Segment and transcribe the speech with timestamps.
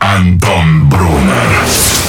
[0.00, 2.00] Anton Brunner.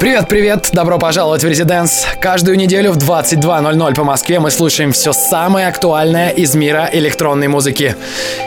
[0.00, 2.06] Привет-привет, добро пожаловать в Резиденс.
[2.22, 7.94] Каждую неделю в 22.00 по Москве мы слушаем все самое актуальное из мира электронной музыки.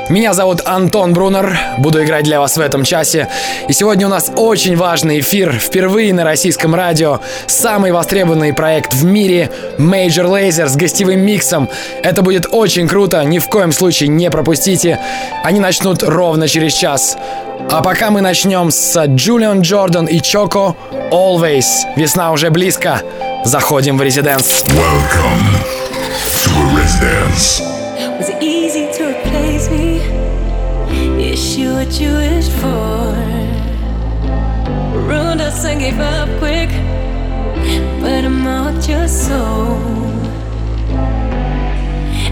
[0.09, 3.27] Меня зовут Антон Брунер, буду играть для вас в этом часе.
[3.67, 7.19] И сегодня у нас очень важный эфир, впервые на российском радио.
[7.45, 11.69] Самый востребованный проект в мире Major Lazer с гостевым миксом.
[12.01, 14.97] Это будет очень круто, ни в коем случае не пропустите.
[15.43, 17.15] Они начнут ровно через час.
[17.71, 20.75] А пока мы начнем с Джулиан Джордан и Чоко
[21.11, 21.65] Always.
[21.95, 23.01] Весна уже близко.
[23.43, 24.63] Заходим в резиденс.
[24.67, 25.43] Welcome
[26.43, 27.61] to a Residence.
[28.19, 30.01] Was it easy to replace me?
[31.19, 33.15] Is she what you wished for?
[35.07, 36.69] Ruined us and gave up quick,
[38.01, 39.77] but I'm out your soul.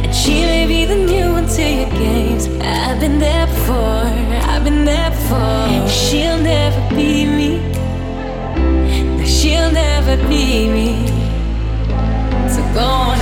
[0.03, 2.47] And she may be the new one to your games.
[2.61, 3.30] I've been there
[5.88, 7.52] She'll never be me.
[9.26, 11.08] She'll never be me.
[12.50, 13.20] So go on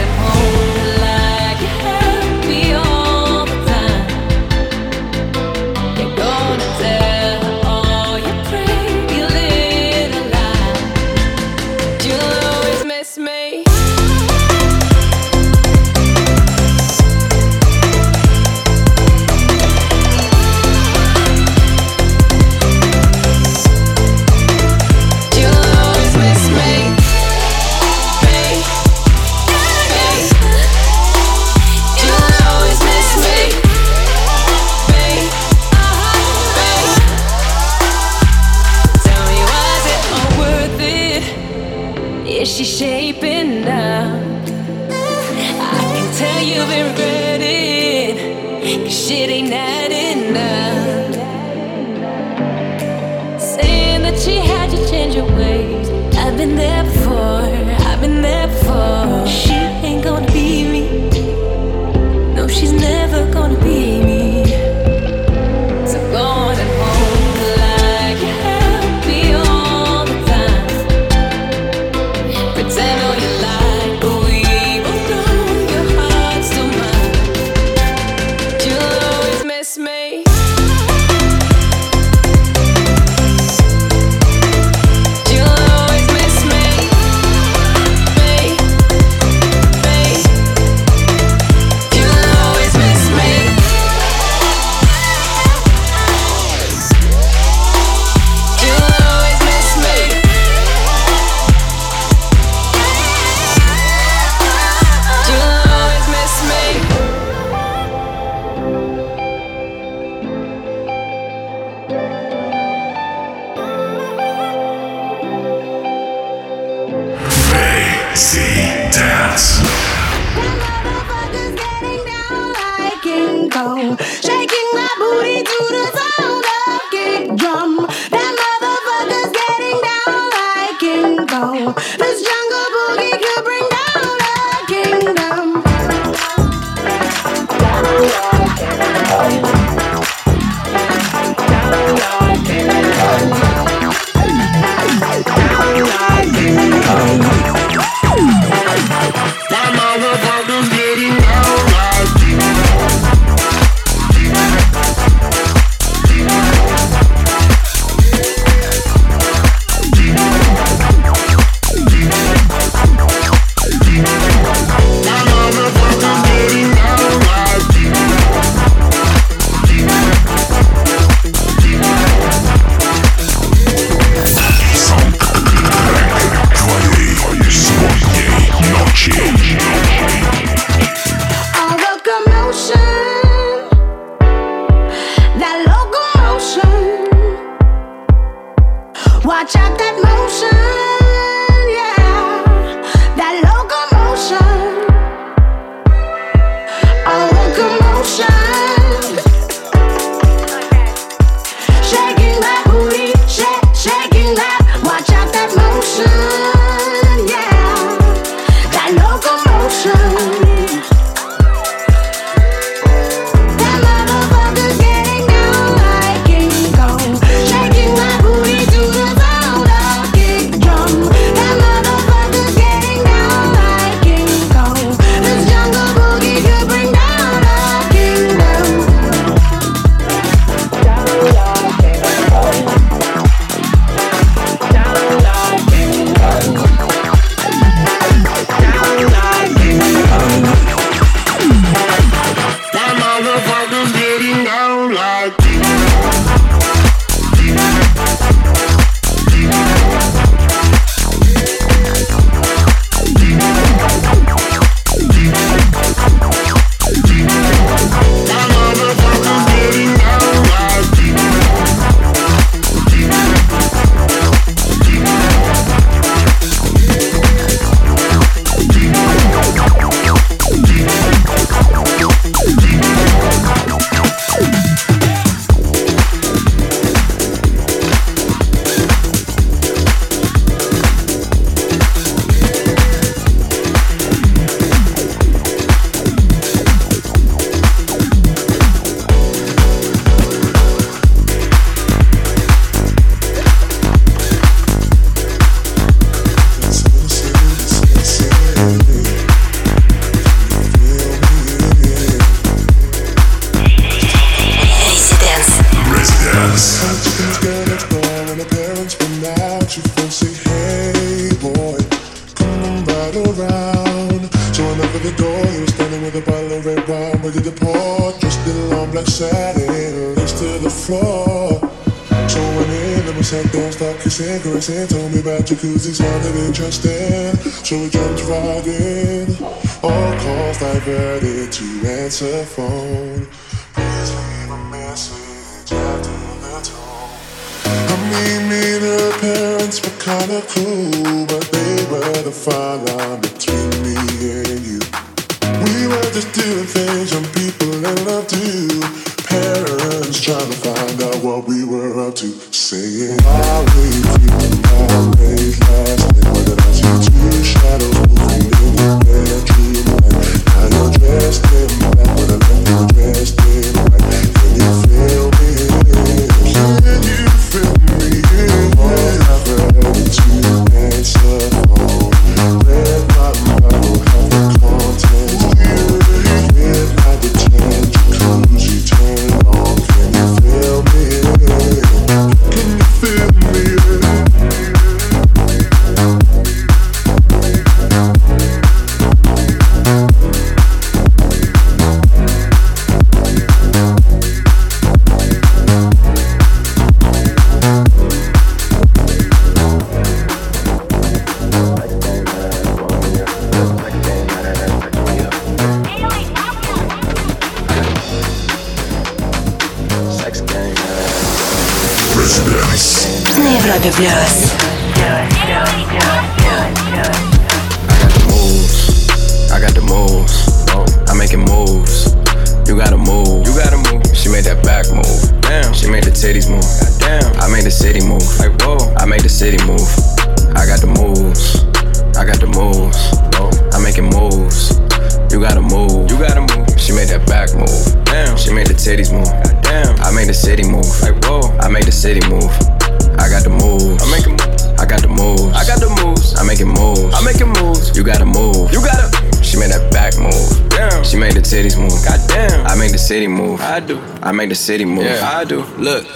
[454.39, 455.03] make the city move.
[455.03, 455.63] Yeah, I do.
[455.77, 456.07] Look.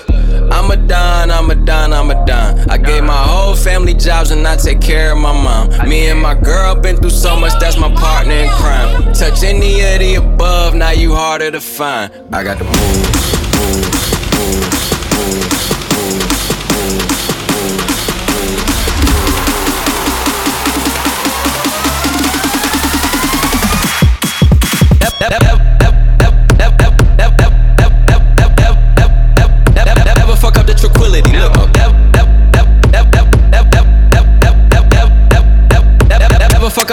[0.56, 2.58] I'm a don, I'm a don, I'm a don.
[2.70, 5.89] I gave my whole family jobs and I take care of my mom.
[5.89, 9.12] Me and my girl been through so much, that's my partner in crime.
[9.13, 12.13] Touch any of the above, now you harder to find.
[12.34, 13.12] I got the move.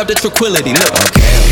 [0.01, 0.73] up the tranquility.
[0.73, 0.81] Look.
[0.81, 1.51] Okay.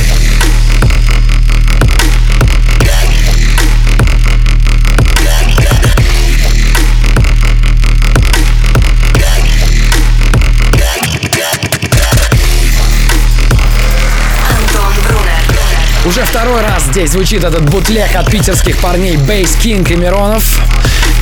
[16.06, 20.58] Уже второй раз здесь звучит этот бутлег от питерских парней Бейс Кинг и Миронов.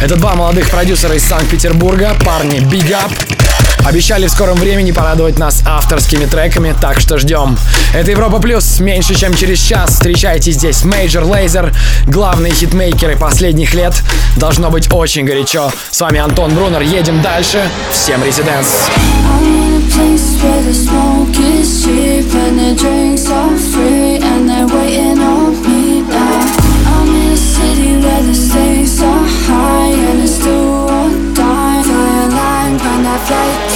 [0.00, 3.36] Это два молодых продюсера из Санкт-Петербурга, парни Big Up.
[3.87, 7.57] Обещали в скором времени порадовать нас авторскими треками, так что ждем.
[7.95, 8.81] Это Европа Плюс.
[8.81, 11.73] Меньше чем через час встречайте здесь Major Laser,
[12.05, 13.95] главные хитмейкеры последних лет.
[14.37, 15.71] Должно быть очень горячо.
[15.93, 16.83] С вами Антон Брунер.
[16.83, 17.62] Едем дальше.
[17.93, 18.88] Всем резиденс.
[33.26, 33.75] Flight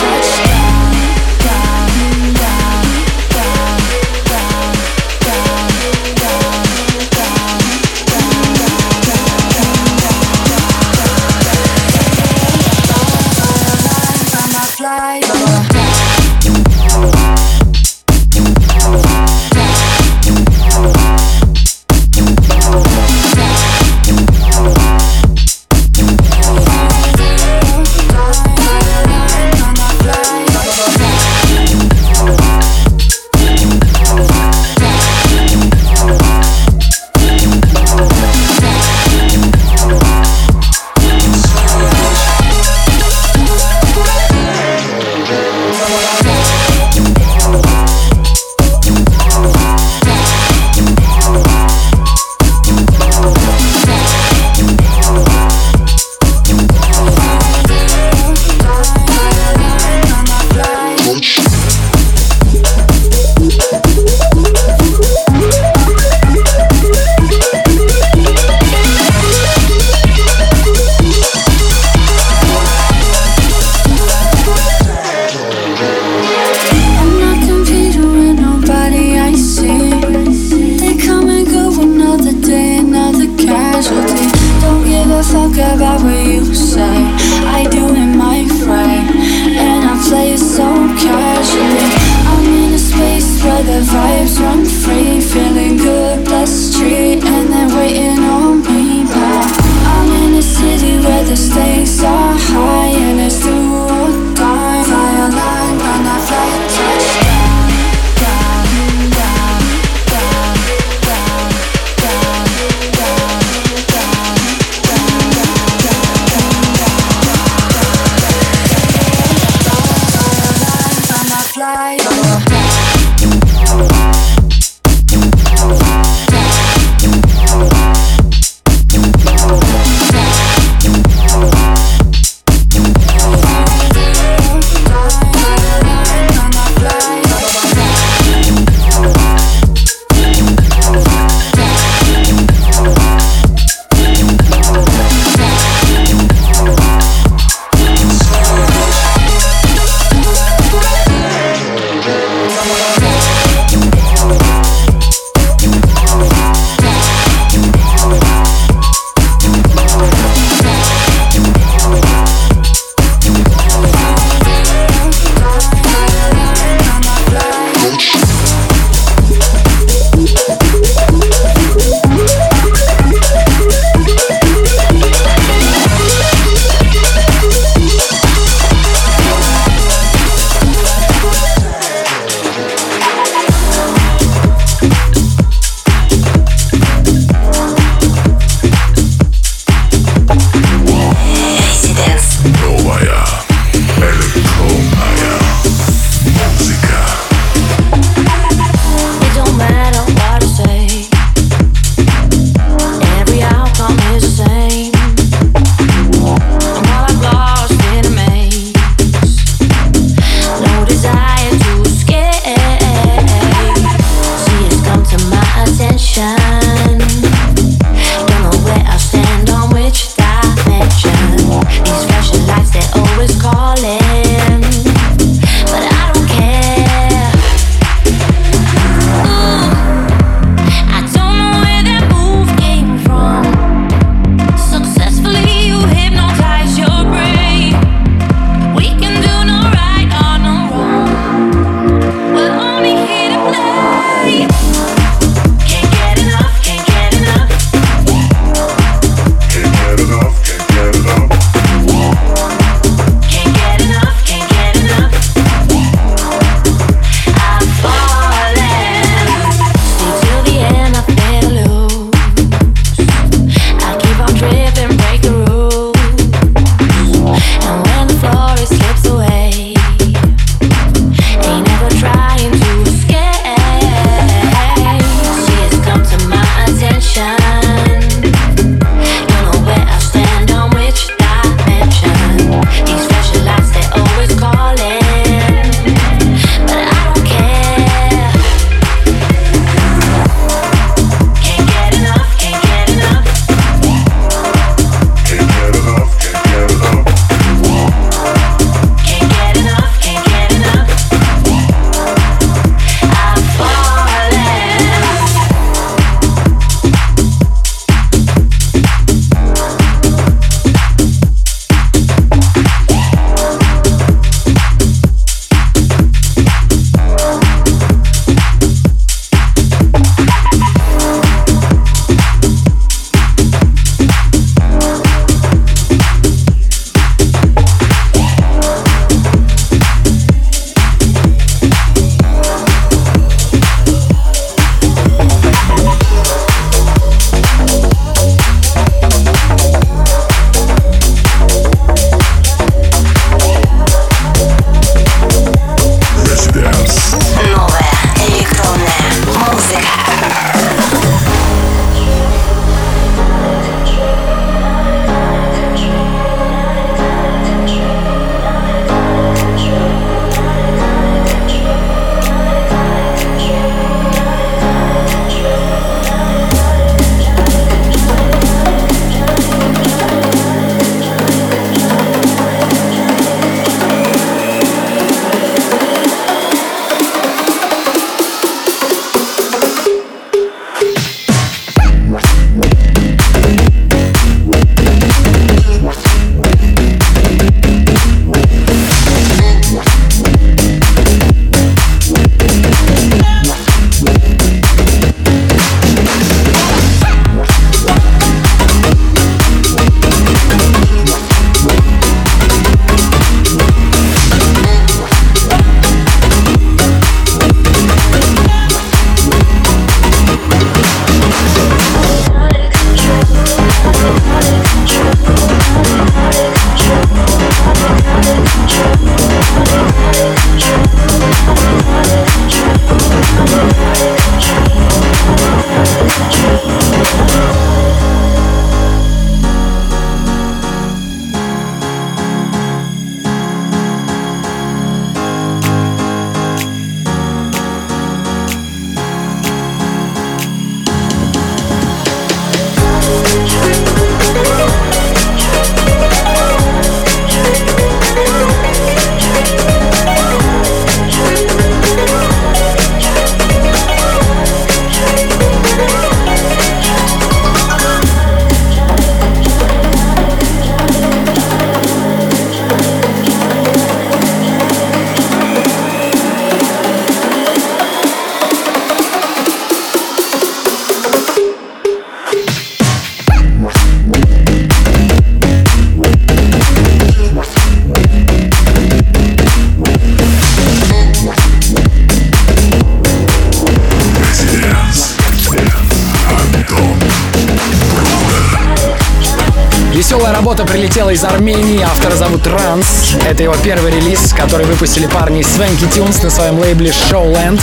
[490.50, 493.14] работа прилетела из Армении, автора зовут Ранс.
[493.24, 497.60] Это его первый релиз, который выпустили парни Свенки Тюнс на своем лейбле Showland.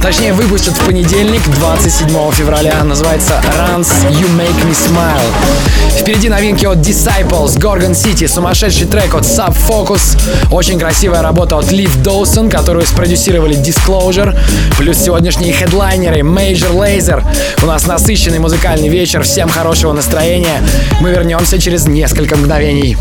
[0.00, 2.84] Точнее, выпустят в понедельник, 27 февраля.
[2.84, 5.98] Называется Ранс You Make Me Smile.
[5.98, 10.16] Впереди новинки от Disciples, Gorgon City, сумасшедший трек от Sub Focus,
[10.52, 14.38] очень красивая работа от Лив Доусон, которую спродюсировали Disclosure,
[14.78, 17.24] плюс сегодняшние хедлайнеры Major Laser.
[17.62, 20.62] У нас насыщенный музыкальный вечер, всем хорошего настроения.
[21.00, 22.96] Мы вернемся через несколько мгновений.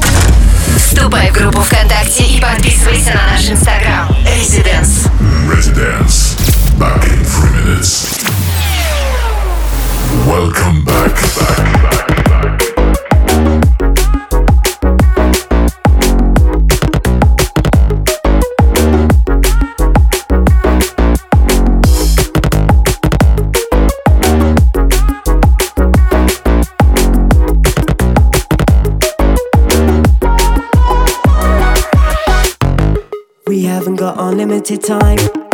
[0.78, 4.10] Вступай в группу ВКонтакте и подписывайся на наш инстаграм.
[4.24, 5.10] Residence.
[5.48, 6.38] Residence.
[6.78, 8.08] Back in three minutes.
[10.26, 11.97] Welcome back, back, back.
[34.40, 35.47] Unlimited time.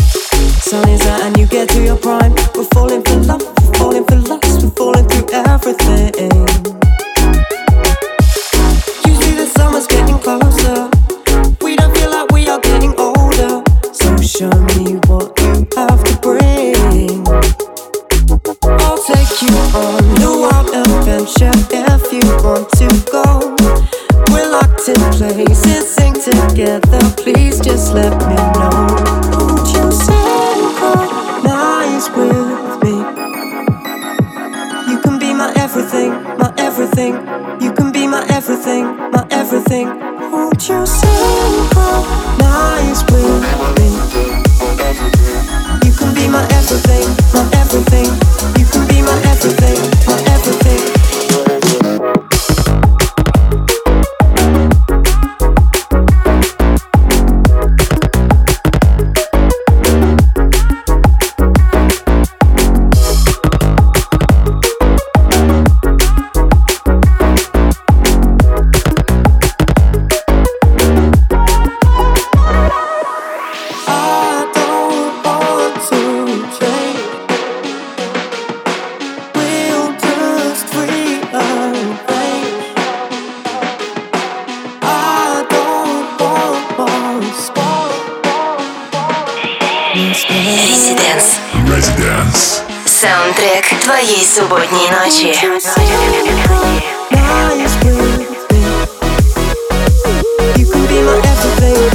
[93.54, 95.34] трек твоей субботней ночи.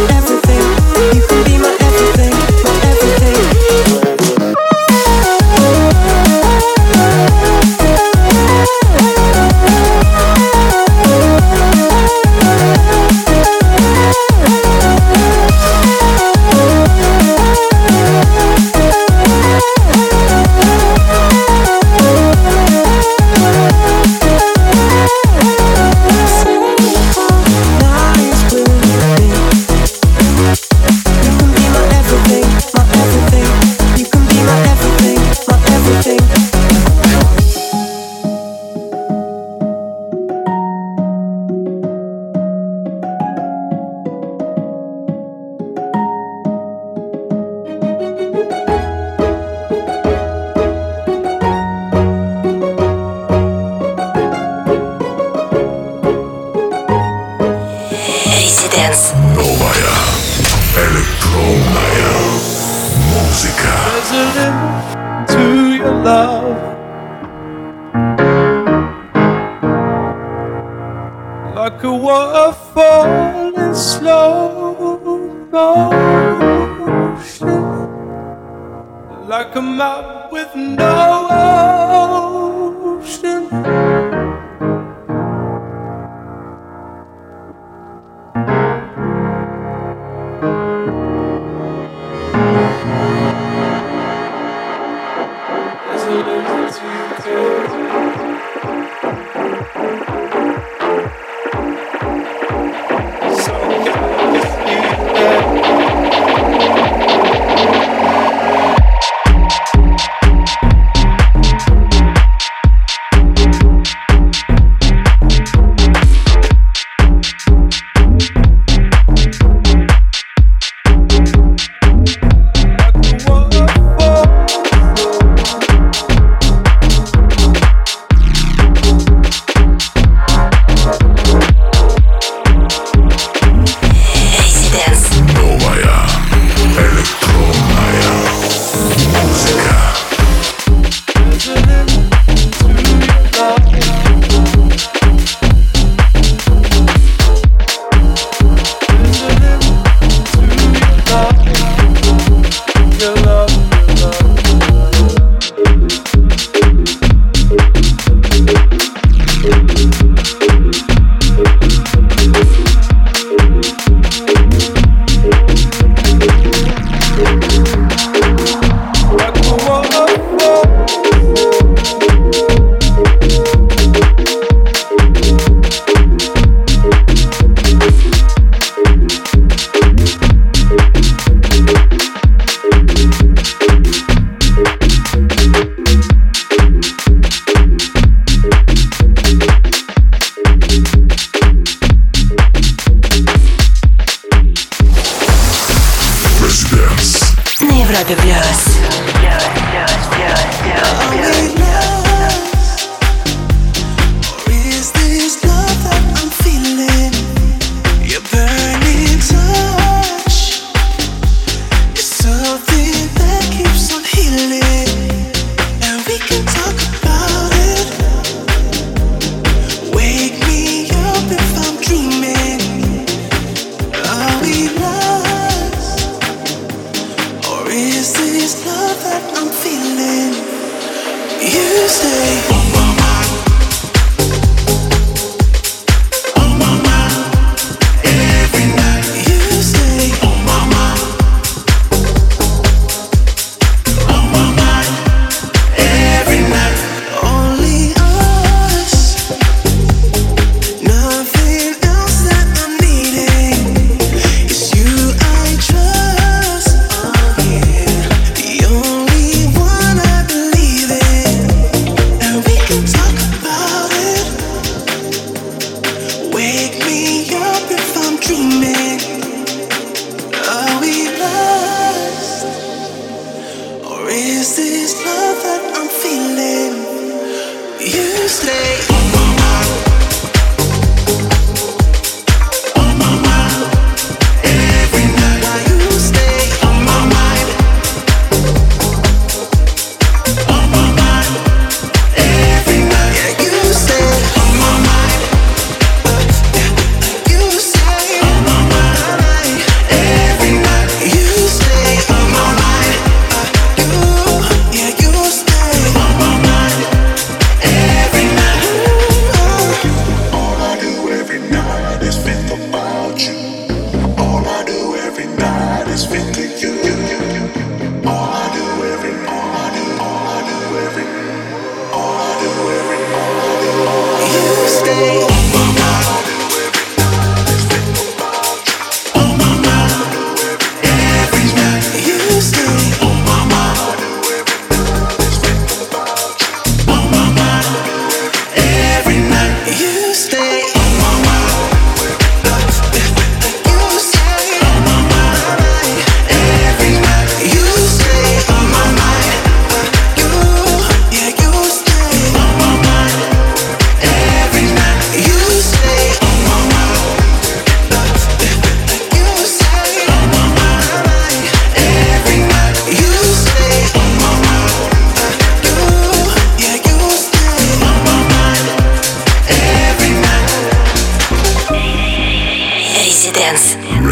[278.36, 278.75] Stay.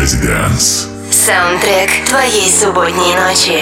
[0.04, 0.86] Residence.
[1.10, 3.58] Саундтрек твоей субботней ночи.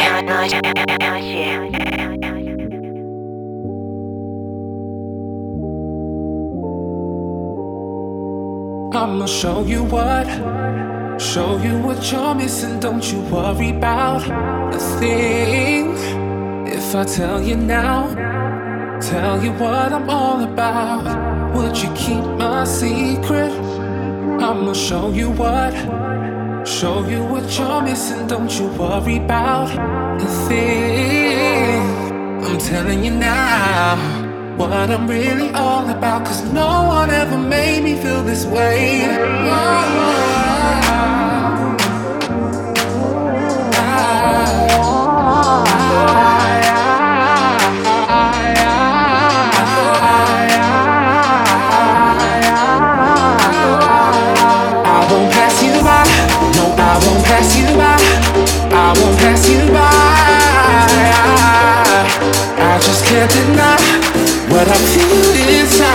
[8.92, 10.26] I'ma show you what,
[11.20, 12.80] show you what you're missing.
[12.80, 14.24] Don't you worry about
[14.74, 15.94] a thing.
[16.66, 18.08] If I tell you now,
[19.00, 21.04] tell you what I'm all about.
[21.54, 23.52] Would you keep my secret?
[24.42, 25.74] I'ma show you what
[26.82, 28.26] show you what you're missing.
[28.26, 29.70] Don't you worry about
[30.20, 31.80] a thing.
[32.44, 33.94] I'm telling you now
[34.56, 36.26] what I'm really all about.
[36.26, 39.04] Cause no one ever made me feel this way.
[39.06, 40.21] Oh.
[63.28, 63.76] can't deny
[64.50, 65.94] what I feel inside.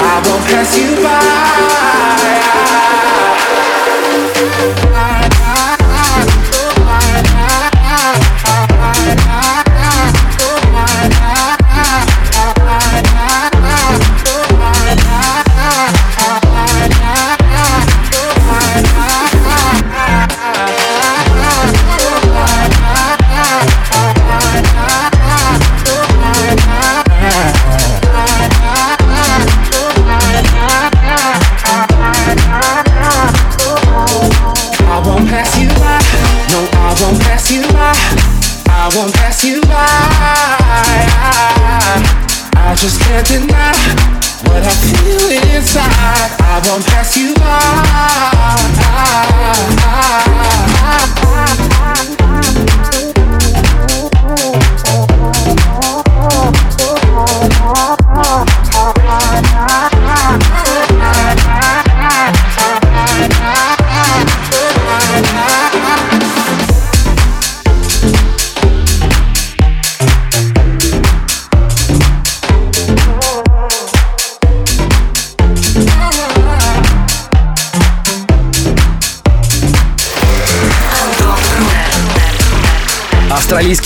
[0.00, 2.07] I won't pass you by.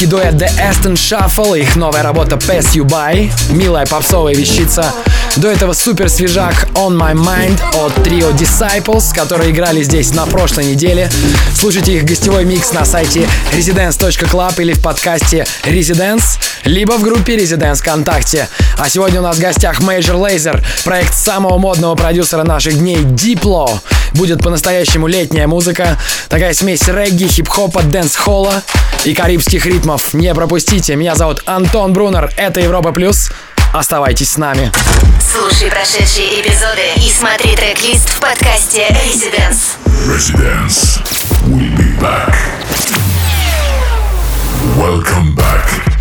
[0.03, 4.93] британский дуэт The Aston Shuffle их новая работа Pass You By, милая попсовая вещица.
[5.37, 10.67] До этого супер свежак On My Mind от Trio Disciples, которые играли здесь на прошлой
[10.67, 11.11] неделе.
[11.55, 17.77] Слушайте их гостевой микс на сайте residence.club или в подкасте Residence, либо в группе Residence
[17.77, 18.49] ВКонтакте.
[18.79, 23.81] А сегодня у нас в гостях Major Laser, проект самого модного продюсера наших дней Дипло.
[24.15, 25.97] Будет по-настоящему летняя музыка,
[26.29, 28.63] такая смесь регги, хип-хопа, дэнс-холла
[29.05, 30.13] и карибских ритмов.
[30.15, 33.31] Не пропустите, меня зовут Антон Брунер, это Европа Плюс.
[33.73, 34.71] Оставайтесь с нами.
[35.33, 39.79] Слушай прошедшие эпизоды и смотри трек-лист в подкасте Residence.
[40.07, 41.01] Residence.
[41.47, 42.35] We'll be back.
[44.77, 45.92] Welcome back.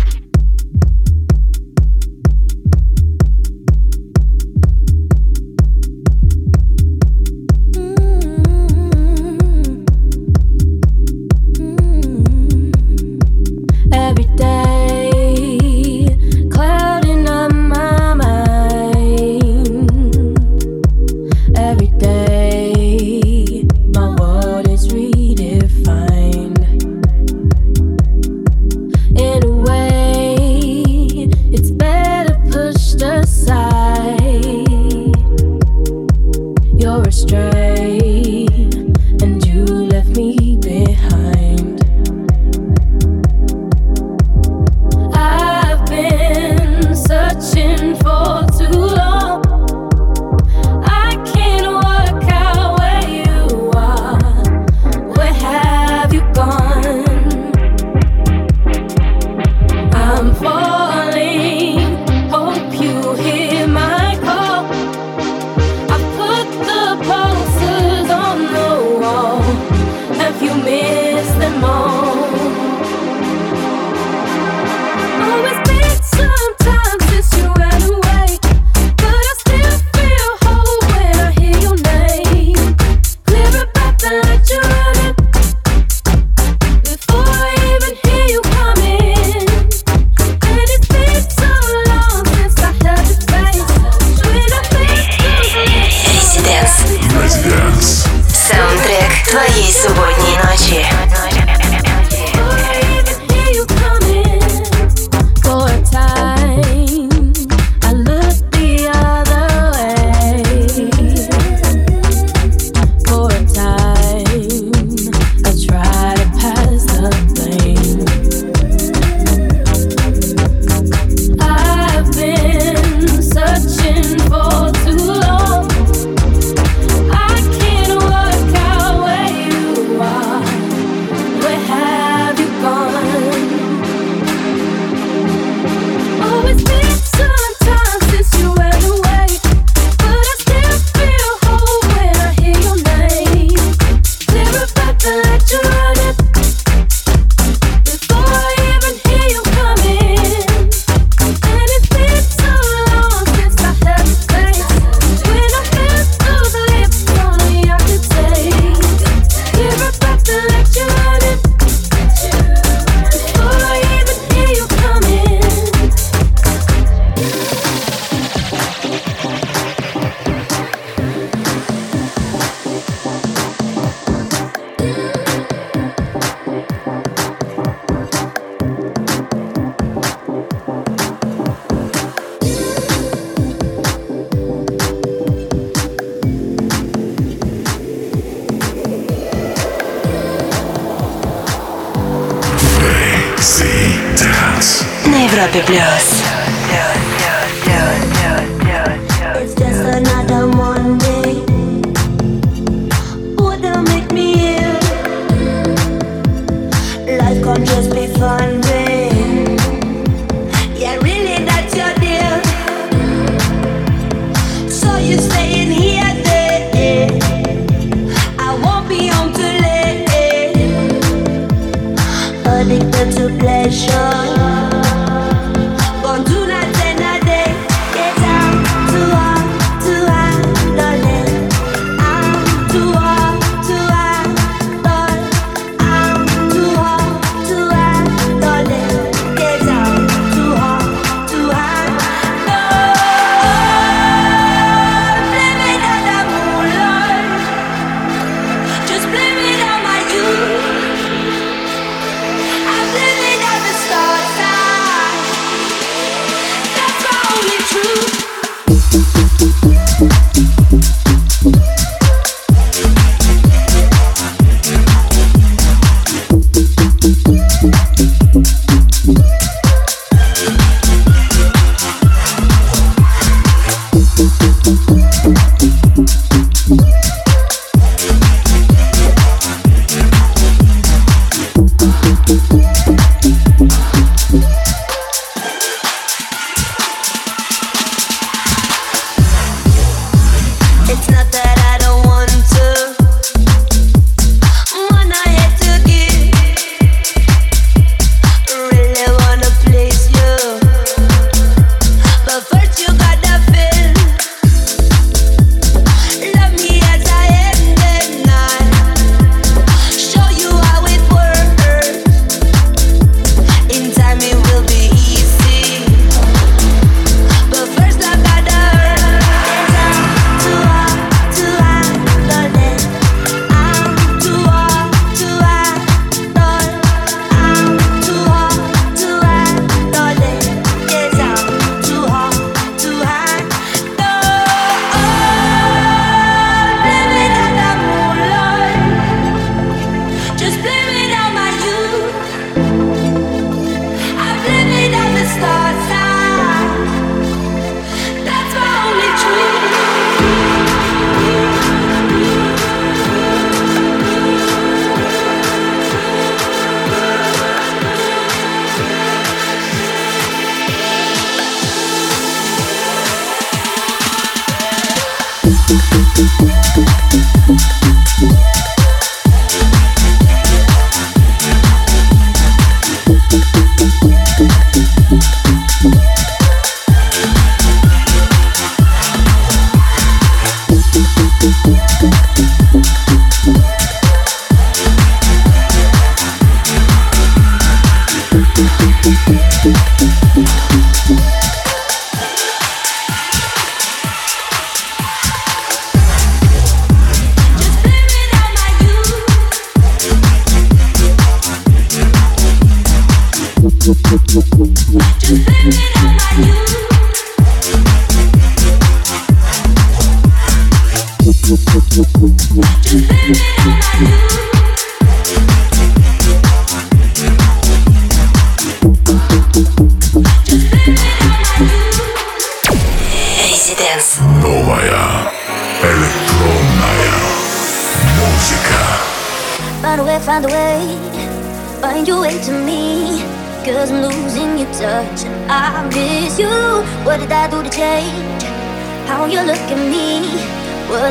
[195.52, 196.11] The Plus.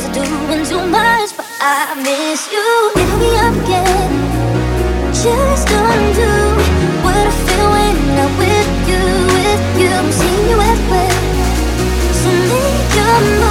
[0.02, 2.92] was doing too much, but I miss you.
[2.96, 4.12] Here me up again,
[5.14, 6.34] just undo
[7.04, 9.04] what I feel when I'm with you,
[9.36, 9.90] with you.
[9.90, 11.12] I'm seeing you everywhere,
[12.14, 13.51] so make your move.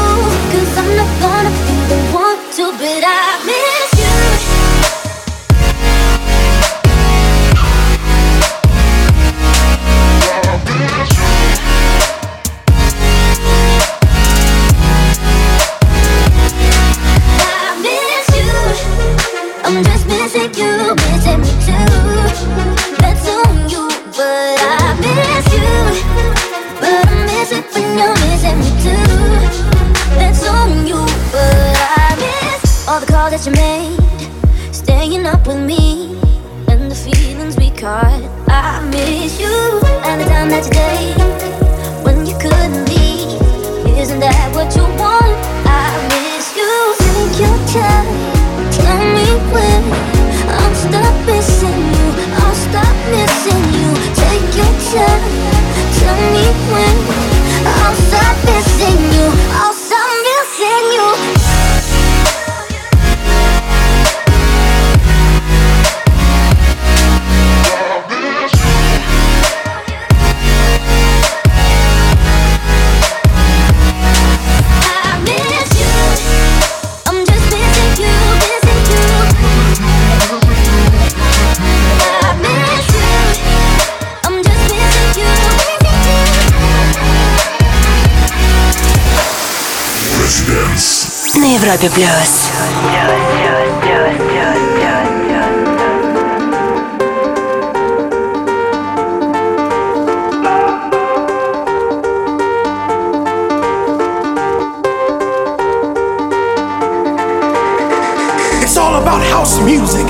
[108.62, 110.06] It's all about house music.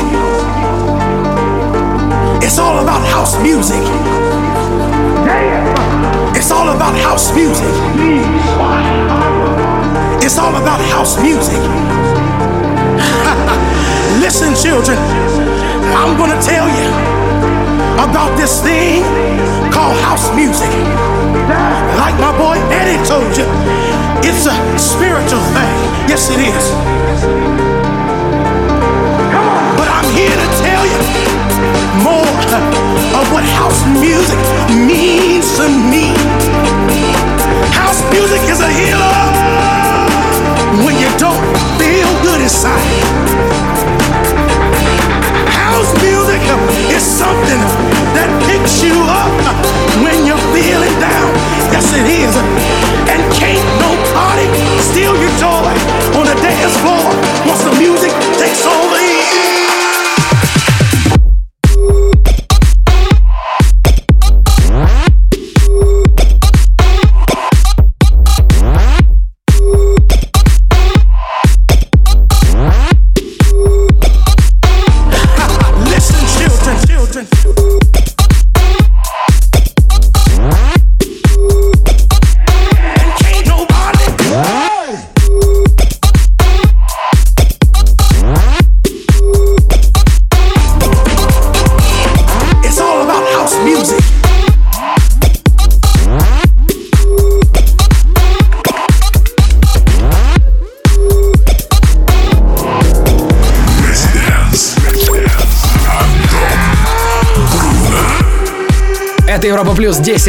[2.43, 3.83] It's all about house music.
[6.35, 8.10] It's all about house music.
[10.23, 11.57] It's all about house music.
[14.21, 14.99] Listen, children,
[15.97, 16.89] I'm gonna tell you
[18.05, 19.03] about this thing
[19.73, 20.69] called house music.
[21.97, 23.49] Like my boy Eddie told you,
[24.21, 25.77] it's a spiritual thing.
[26.05, 26.65] Yes, it is.
[29.81, 31.01] But I'm here to tell you
[32.05, 32.29] more
[33.17, 36.13] of what house music means to me.
[37.73, 39.80] House music is a healer
[40.79, 41.43] when you don't
[41.83, 42.79] feel good inside.
[45.51, 46.43] House music
[46.95, 47.61] is something
[48.15, 49.35] that picks you up
[50.07, 51.29] when you're feeling down.
[51.75, 52.35] Yes, it is.
[53.11, 54.47] And can't nobody
[54.91, 55.75] steal your joy
[56.15, 57.07] on the dance floor
[57.51, 59.00] once the music takes over.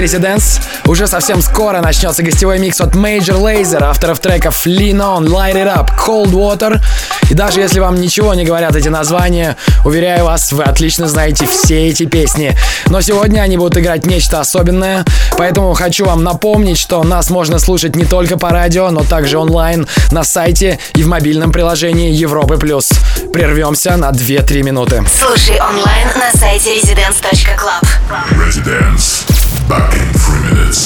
[0.01, 0.59] Residents.
[0.87, 5.67] Уже совсем скоро начнется гостевой микс от Major Lazer, авторов треков Lean On, Light It
[5.67, 6.81] Up, Cold Water.
[7.29, 11.87] И даже если вам ничего не говорят эти названия, уверяю вас, вы отлично знаете все
[11.87, 12.57] эти песни.
[12.87, 15.05] Но сегодня они будут играть нечто особенное,
[15.37, 19.87] поэтому хочу вам напомнить, что нас можно слушать не только по радио, но также онлайн,
[20.11, 22.89] на сайте и в мобильном приложении Европы Плюс.
[23.31, 25.03] Прервемся на 2-3 минуты.
[25.07, 27.87] Слушай онлайн на сайте residence.club.
[28.31, 29.40] Residence.
[29.67, 30.79] Back in three minutes.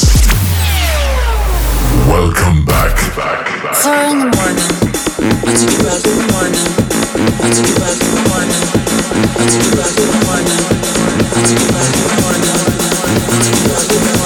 [2.08, 2.98] Welcome back.
[3.76, 4.66] Four in the morning.
[5.42, 6.66] I take you back in the morning.
[7.36, 8.50] I take you back in the morning.
[8.50, 10.08] I take you back in
[11.86, 12.46] the morning.
[12.46, 14.25] I take you back in the morning.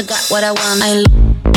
[0.00, 0.80] I got what I want.
[0.82, 1.49] I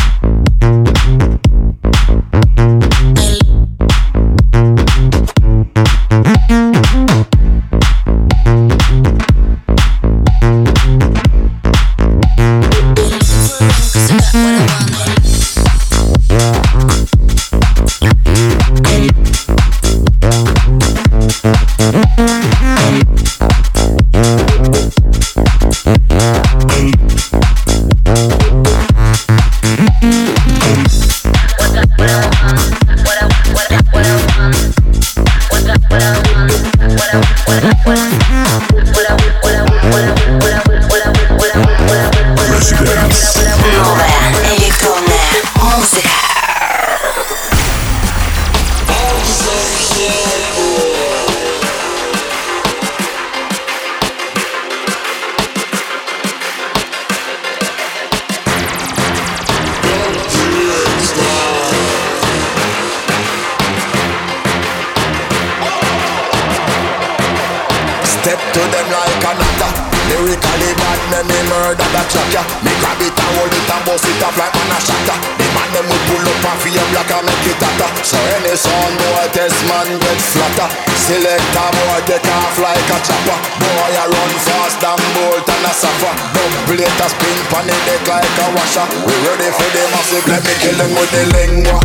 [71.23, 72.43] bad, me murder that track ya.
[72.63, 75.17] Me grab it and hold it and bust it up like man a shatter.
[75.39, 77.89] The man them will pull up and feel black and make it hotter.
[78.03, 80.69] So any sound boy test man get flatter.
[80.99, 83.37] Select a boy take off like a chopper.
[83.59, 86.13] Boy I run fast than bolt and a suffer.
[86.35, 88.85] Double it a spin pan the deck like a washer.
[89.07, 91.79] We ready for the massive, let me kill them with the lingua.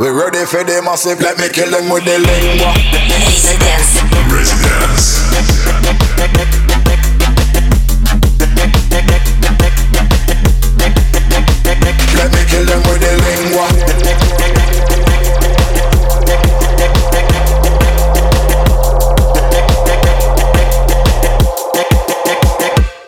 [0.00, 2.70] We ready for the massive, let me kill them with the lingua.
[3.18, 3.98] Residence.
[4.30, 5.18] Residence.
[12.14, 13.66] Let me kill them with the lingua.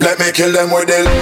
[0.00, 1.19] Let me kill them with the.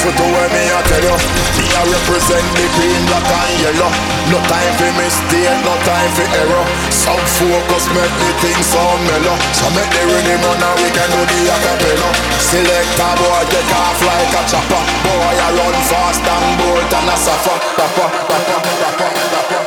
[0.00, 1.12] Listen to what me I tell you.
[1.60, 3.92] Me I represent the green, black and yellow.
[4.32, 6.64] No time for mistake, no time for error.
[6.88, 9.36] Sub focus make the thing sound mellow.
[9.52, 12.08] So make the rhythm run and we can do the acapella.
[12.40, 14.82] Select a boy take off like a chopper.
[15.04, 17.60] Boy I run fast and bolt and a suffer.
[17.76, 19.58] Papa, papa, papa, papa.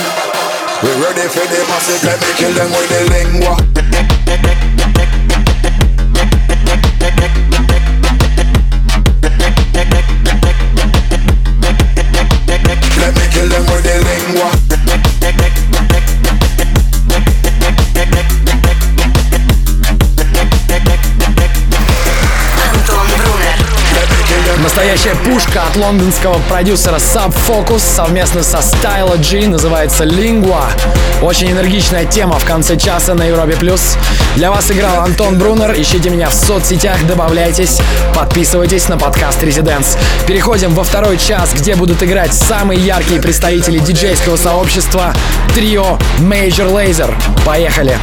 [0.81, 3.53] We ready for the massive, let me kill them with the lingua
[13.43, 14.62] kill them with the
[24.93, 30.65] Настоящая пушка от лондонского продюсера Sub Focus совместно со Stylo G называется Lingua.
[31.23, 33.55] Очень энергичная тема в конце часа на Европе+.
[33.55, 33.97] плюс.
[34.35, 35.73] Для вас играл Антон Брунер.
[35.73, 37.79] Ищите меня в соцсетях, добавляйтесь,
[38.13, 39.97] подписывайтесь на подкаст Residents.
[40.27, 45.15] Переходим во второй час, где будут играть самые яркие представители диджейского сообщества
[45.55, 47.11] трио Major Laser.
[47.43, 47.97] Поехали!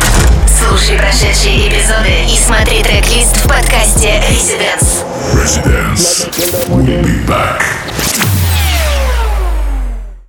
[0.59, 5.10] Слушай прошедшие эпизоды и смотри трек-лист в подкасте Residence.
[5.35, 6.27] Residence.
[6.69, 7.90] We'll be back.